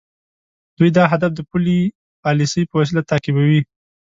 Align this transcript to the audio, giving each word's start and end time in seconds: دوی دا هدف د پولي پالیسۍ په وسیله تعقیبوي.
دوی 0.77 0.89
دا 0.97 1.03
هدف 1.11 1.31
د 1.35 1.39
پولي 1.49 1.79
پالیسۍ 2.23 2.63
په 2.67 2.75
وسیله 2.81 3.03
تعقیبوي. 3.09 3.61